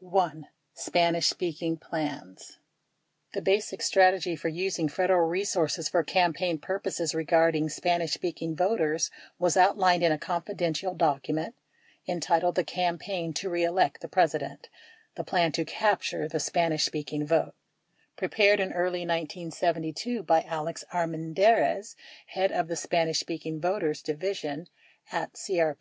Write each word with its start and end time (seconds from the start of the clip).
1. 0.00 0.48
SPANISH 0.74 1.28
SPEAKING 1.28 1.76
PLANS 1.76 2.58
The 3.32 3.40
basic 3.40 3.80
strategy 3.80 4.34
for 4.34 4.48
using 4.48 4.88
Federal 4.88 5.28
resources 5.28 5.88
for 5.88 6.02
campaign 6.02 6.58
pur 6.58 6.80
poses 6.80 7.14
regarding 7.14 7.68
Spanish 7.68 8.14
speaking 8.14 8.56
voters 8.56 9.12
was 9.38 9.56
outlined 9.56 10.02
in 10.02 10.10
a 10.10 10.18
confidential 10.18 10.94
document 10.96 11.54
entitled 12.08 12.56
"The 12.56 12.64
Campaign 12.64 13.34
To 13.34 13.48
Re 13.48 13.62
elect 13.62 14.00
the 14.00 14.08
President, 14.08 14.68
The 15.14 15.22
Plan 15.22 15.52
To 15.52 15.64
Capture 15.64 16.26
the 16.26 16.40
Spanish 16.40 16.84
Speaking 16.84 17.24
Vote" 17.24 17.54
43 18.16 18.16
prepared 18.16 18.58
in 18.58 18.72
early 18.72 19.06
1972 19.06 20.24
by 20.24 20.42
Alex 20.42 20.84
Armendariz, 20.92 21.94
head 22.26 22.50
of 22.50 22.66
the 22.66 22.74
Spanish 22.74 23.20
speaking 23.20 23.60
voters 23.60 24.02
di 24.02 24.14
vision 24.14 24.66
at 25.12 25.34
CRP. 25.34 25.72